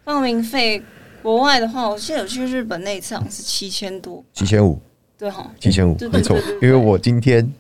[0.05, 0.83] 报名费，
[1.23, 4.79] 国外的话，我记得我去日本那一次好像是七千多，七千五，
[5.17, 7.51] 对哈，七千五，没错因为我今天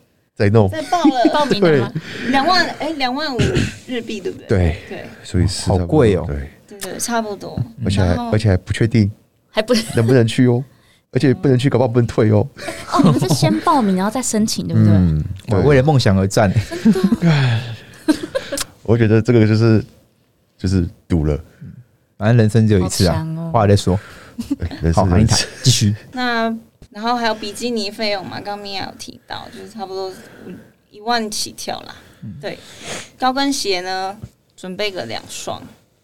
[0.41, 1.25] 在弄，再报了。
[1.31, 1.93] 报名了吗？
[2.29, 3.39] 两万，哎，两万五
[3.87, 4.49] 日币，对不对？
[4.49, 5.05] 对对。
[5.23, 6.25] 所以是好贵哦。
[6.27, 7.63] 对，对对，差不多。
[7.85, 9.11] 而且还而且还不确定。
[9.51, 10.65] 还不 能不能去哦，
[11.13, 12.47] 而且不能去，搞不好不能退哦。
[12.93, 14.95] 哦，你们是先报名然后再申请，对不对？
[14.95, 15.59] 嗯，对。
[15.59, 16.51] 我为了梦想而战，
[18.83, 19.85] 我觉得这个就是
[20.57, 21.39] 就是赌了，
[22.17, 24.01] 反正人生只有一次啊好强哦，后来再说。
[24.81, 25.95] 人好，一台继续。
[26.13, 26.49] 那
[26.91, 30.13] 然后还有比基尼费用嘛，刚刚米娅有提到，就是差不多
[30.91, 31.95] 一万起跳啦。
[32.41, 32.59] 对，
[33.19, 34.17] 高跟鞋呢，
[34.57, 35.61] 准备个两双，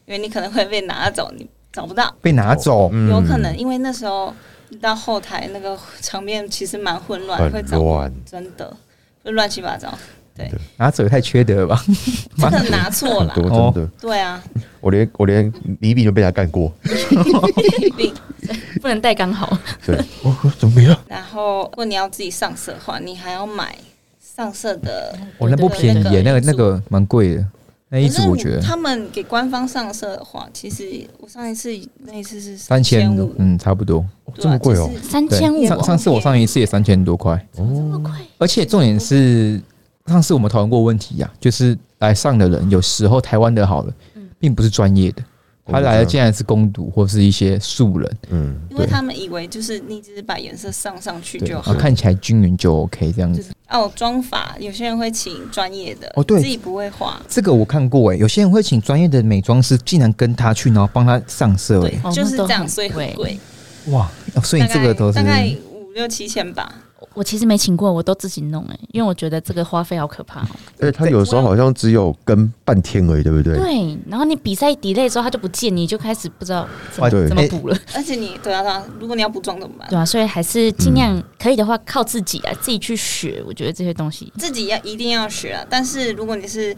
[0.07, 4.35] 因为你可能会被拿走，你找不到，被拿走，嗯有可能因为那时候
[4.81, 8.75] 到后台那个场面其实蛮混乱，会找乱真的
[9.23, 9.93] 会乱七八糟。
[10.37, 11.83] 对，拿走也太缺德了吧？
[12.39, 13.33] 真的拿错了。
[13.35, 14.43] 很，多哦真的，对啊，
[14.81, 16.73] 我连我连李比都被他干过，
[18.81, 19.57] 不能带刚好。
[19.85, 20.99] 对，我怎么没了？
[21.09, 23.77] 然后如果你要自己上色的话，你还要买
[24.21, 27.47] 上色的我那不便宜耶，那个那个蛮贵的，
[27.89, 28.61] 那一组我觉得。
[28.61, 30.85] 他们给官方上色的话，其实
[31.19, 31.71] 我上一次
[32.05, 34.05] 那一次是三千五，，嗯，差不多。
[34.39, 34.91] 这么贵哦？
[35.03, 38.13] 三千五哦，上上次我上一次也三千多块，这么贵？
[38.39, 39.59] 而且重点是
[40.07, 43.93] 上次我们讨论过问题呀、就是来上的人有时候台湾的好了，
[44.39, 45.23] 并不是专业的，
[45.67, 51.75] 他来的竟然是攻读或是一些素人，嗯，因为他们以为就是你只是把颜色上上去，就好。
[51.75, 53.45] 看起来均匀就 OK 这样子。
[53.69, 63.39] 哦，妆法有些人会请专业的，哦对自己不会画，这个我看过诶，有些人会请专业的美妆师，竟然跟他去，然后帮他上色对诶，，哦就是这样，所以很贵贵。
[63.87, 64.09] 哇！
[64.35, 66.73] 哦所以这个都是大概五六七千吧。
[67.15, 70.49] 我其实没请过，我都自己弄哎、因为我觉得这个花费好可怕哦、
[70.81, 73.57] 而且他有时候好像只有跟半天而已，对不对？
[73.59, 79.89] 对，然后你比赛 delay 之后，他就不见，你就开始不知道怎么怎么补了， 而且你对啊对啊，如果你要补妆怎么办？
[79.89, 83.43] 对啊，所以还是尽量可以的话，靠自己啊，自己去学。
[83.47, 85.65] 我觉得这些东西，自己要一定要学啊。
[85.69, 86.75] 但是如果你是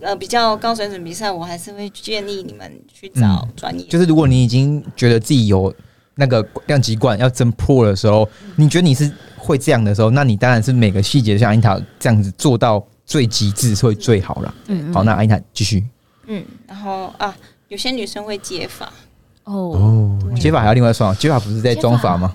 [0.00, 3.86] 呃比较高水准比赛，我还是会建议你们去找专业。
[3.86, 5.72] 就是如果你已经觉得自己有
[6.14, 14.54] 那个量级罐要争 Pro 的时候，你觉得你是会这样的时候，那你当然是每个细节像安塔这样子做到最极致会最好了。
[14.68, 15.84] 嗯，好，那安塔继续，
[16.26, 17.36] 嗯，然后啊，
[17.68, 18.86] 有些女生会接发，
[19.44, 22.34] 哦，哦，接发还要另外算哦，接发不是在妆发吗？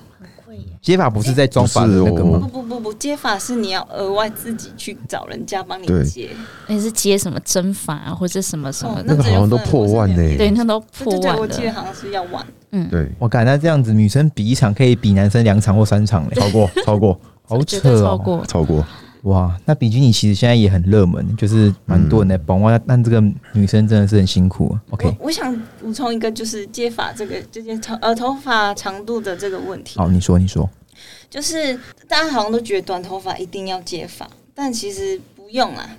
[0.81, 2.61] 接法不是在装法的那个吗不？
[2.61, 6.29] 不不不，接法是你要额外自己去找人家帮你接。
[6.67, 10.15] 而且是接什么针法啊，或者什么什么哦，那个好像都破万呢。
[10.37, 11.71] 对，那都破万我记得。
[11.73, 12.45] 好像是要万。
[12.71, 18.01] 嗯，对，我感觉这样子，女生比一场可以比男生两场或三场嘞，超过超过好扯哦！
[18.01, 18.45] 超过。
[18.45, 18.85] 超过，
[19.23, 23.21] 哇，那比基尼其实现在也很热门，就是蛮多人在帮哇，但这个
[23.53, 24.81] 女生真的是很辛苦啊。
[24.91, 29.99] OK，我我想补充一个，就是接发这个这件长呃头发长度的这个问题。
[29.99, 30.69] 好，你说你说，
[31.29, 31.73] 就是
[32.07, 35.89] 大家好像都觉得短头发一定要接发，但其实不用啦。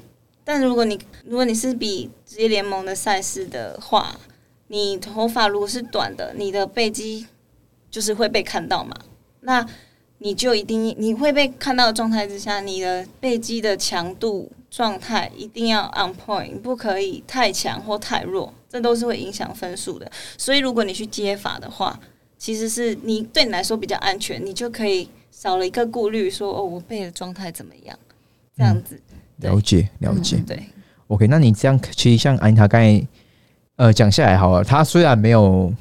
[0.43, 4.17] 但如果你如果你是比职业联盟的赛事的话，
[4.69, 7.27] 你头发如果是短的，你的背肌
[7.91, 8.97] 就是会被看到嘛。
[9.43, 9.65] 那
[10.23, 20.11] 你就一定你会被看到的状态之下，你的背肌的强度状态一定要 on point，不可以太强或太弱，这都是会影响分数的。
[20.37, 21.99] 所以如果你去接法的话，
[22.37, 27.99] 其实是你对你来说比较安全，你就可以少了一个顾虑，说哦，我背的状态怎么样？
[28.55, 29.01] 这样子，
[29.41, 30.37] 对了解了解。
[30.47, 30.63] 对
[31.09, 33.07] ，OK，那你这样其实像安妮塔刚才
[33.77, 35.73] 呃讲下来好了，他虽然没有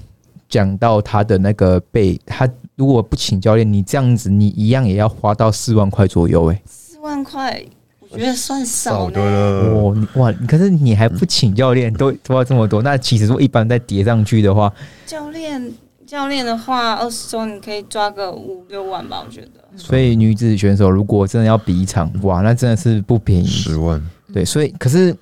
[0.47, 2.49] 讲到他的那个背，他
[2.79, 7.61] 如果不请教练，你这样子你一样也要花到四万块左右哎、四万块，
[8.09, 9.29] 我觉得算少少的呢。
[9.29, 9.69] 了。
[9.73, 14.73] 哦，哇，你可是你还不请教练，都都要这么多，那其实说一般再叠上去的话，
[15.05, 15.73] 教练
[16.07, 19.49] 教练的话，二十周你可以抓个五六万吧，我觉得。
[19.75, 23.45] 所以女子选手如果真的要比一场，哇，那真的是不便宜。
[23.45, 24.01] 十万，
[24.33, 25.13] 对，所以可是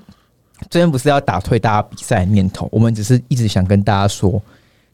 [0.70, 4.40] 这边不是要打退大家比赛的念头，我们只是一直想跟大家说，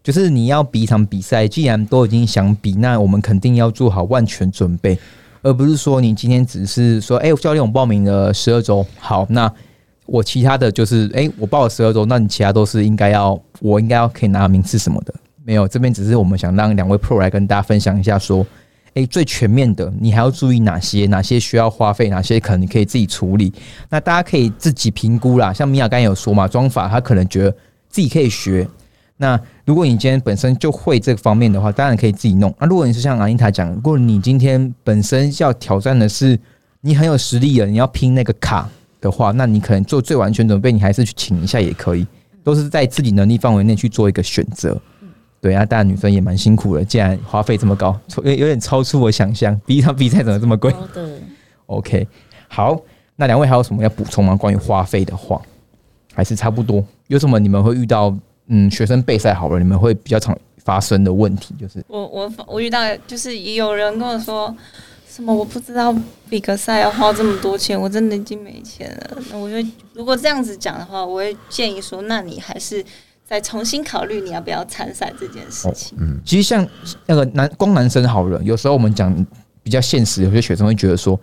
[0.03, 4.99] 就是你要比一场比赛，既然都已经想比，那我们肯定要做好万全准备，
[5.41, 9.51] 而不是说你今天只是说，哎、教练我报名了十二周，好，那
[10.05, 15.13] 我其他的就是，哎、我报了十二周，那你其他都是应该要，我应该要可以拿名次什么的，
[15.45, 18.45] 没有，这边只是我们想让两位 pro 来跟大家分享一下说。
[18.95, 21.07] 诶，最全面的，你还要注意哪些？
[21.07, 22.09] 哪些需要花费？
[22.09, 23.51] 哪些可能你可以自己处理？
[23.89, 25.51] 那大家可以自己评估啦。
[25.51, 27.49] 像米娅刚才有说嘛，妆法他可能觉得
[27.89, 28.67] 自己可以学。
[29.15, 32.53] 那如果你今天本身就会这个方面的话，当然可以自己弄。
[32.59, 36.37] 那如果你是像阿妮塔讲，如果你今天本身要挑战的是
[36.81, 38.67] 你很有实力了，你要拼那个卡
[38.99, 42.05] 的话，那你可能做最完全准备，你还是去请一下也可以，
[42.43, 44.77] 都是在自己能力范围内去做一个选择。
[45.39, 50.71] 对啊，当然女生也蛮辛苦的，既然花费这么高，有 有点超出我想象， 比一场比赛怎么这么贵？
[50.71, 51.17] 高的
[51.67, 52.07] OK，
[52.47, 52.77] 好，
[53.15, 54.35] 那两位还有什么要补充吗？
[54.35, 55.39] 关于花费的话，
[56.13, 56.83] 还是差不多。
[57.07, 58.13] 有什么你们会遇到？
[58.47, 64.53] 嗯，学生备赛好了，你们会比较常发生的问题就是，我我我遇到就是也有人跟我说
[65.07, 65.95] 什么我不知道
[66.29, 69.17] 比个赛要花这么多钱，我真的已经没钱了。
[69.31, 72.83] 那我就如果这样子讲的话，我会建议说，那你还是
[73.25, 75.97] 再重新考虑你要不要参赛这件事情。
[76.01, 76.67] 嗯其实像
[77.05, 79.13] 那个男光男生好了，有时候我们讲
[79.61, 81.19] 比较现实，有些学生会觉得说，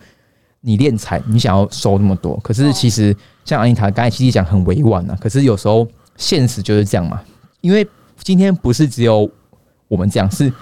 [0.60, 3.14] 你练才你想要收那么多，可是其实
[3.44, 5.86] 像安妮塔刚才其实讲很委婉啊，可是有时候
[6.20, 7.18] 现实就是这样嘛，
[7.62, 7.88] 因为
[8.22, 9.28] 今天不是只有
[9.88, 10.52] 我们这样，是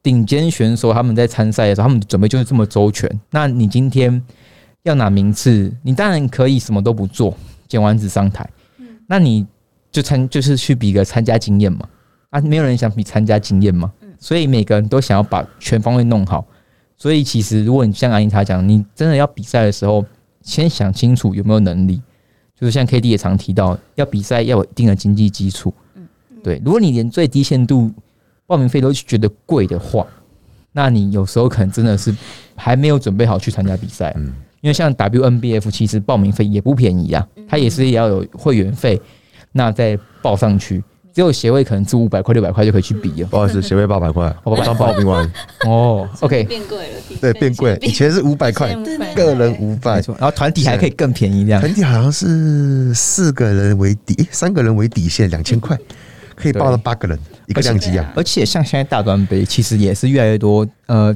[0.00, 3.10] 顶尖选手他们在参赛的时候，他们的准备就是这么周全。
[3.30, 4.22] 那你今天
[4.84, 7.36] 要拿名次，你当然可以什么都不做，
[7.66, 8.48] 剪完子上台，
[9.08, 9.44] 那你
[9.90, 11.88] 就参就是去比个参加经验嘛。
[12.30, 16.46] 啊，没有人想比参加经验嘛，所以每个人都想要把全方位弄好。
[16.96, 20.04] 所以其实如果你像安妮塔讲，你真的要比赛的时候，
[20.42, 22.00] 先想清楚有没有能力。
[22.62, 25.74] 就是像 K D 也常提到，要比赛要有一定的经济基础。
[25.96, 26.06] 嗯
[26.44, 27.90] 对，如果你连最低限度
[28.46, 30.06] 报名费都觉得贵的话，
[30.70, 32.14] 那你有时候可能真的是
[32.54, 34.12] 还没有准备好去参加比赛。
[34.16, 39.02] 嗯因为像 WNBF 其实报名费也不便宜啊，它也是也要有会员费，
[39.50, 40.80] 那再报上去，
[41.14, 43.28] 只有协会可能租五百块、六百块就可以去比了。
[43.28, 45.30] 不好意思，协会八百块，我刚报名完，
[45.66, 46.84] 哦，OK，变贵了，
[47.20, 51.60] 对，变贵，以前是五百块，现在500个人五百然后团体还可以更便宜这样。
[51.60, 55.78] 团体好像是四个人为底，三个人为底线，两千块，
[56.34, 58.10] 可以报到八个人，一个量级啊。
[58.16, 61.14] 而且像现在大专杯，其实也是越来越多，呃，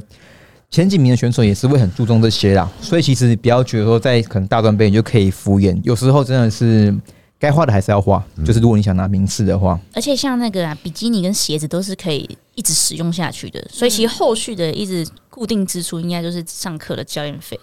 [0.69, 2.69] 前几名的选手也是会很注重这些啦。
[2.81, 6.93] 所以其实不要觉得说在可能大专杯你就可以敷衍，有时候真的是
[7.39, 8.23] 该花的还是要花。
[8.45, 17.59] 就是如果你想拿名次的话，而且像那个啊，比基尼跟鞋子都是可以一直使用下去的，所以其实后续的一直固定支出应该就是上课的教练费，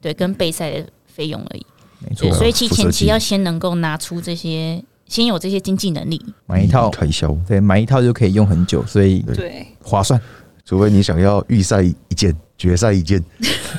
[0.00, 1.66] 对，跟备赛的费用而已。
[1.98, 6.22] 没错，，所以其实前期要先能够拿出这些，先有这些经济能力。
[6.46, 10.20] 买一套，开销，对，买一套就可以用很久，所以对，划算。
[10.64, 13.22] 除非你想要预赛一件，决赛一件，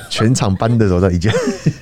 [0.09, 1.31] 全场搬的时候的一件。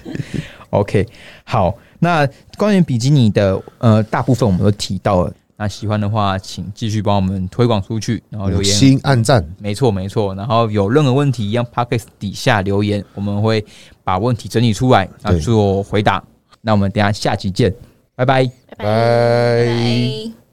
[0.72, 1.08] OK，
[1.44, 1.74] 好，
[2.06, 5.34] 那关于比基尼的呃大部分我们都提到了。
[5.58, 8.72] 那喜欢的话，请继续帮我们推广出去，然后留言。
[8.72, 10.36] 心暗赞，没错，没错。
[10.36, 13.66] 然后有任何问题，一样 p o c k e t 底下留言，我们会
[14.04, 16.24] 把问题整理出来，那对做回答。
[16.62, 17.74] 那我们等一下下集见，
[18.16, 18.46] 拜拜。
[18.46, 18.84] 拜拜。
[18.84, 19.66] 拜。
[19.66, 20.45] 拜。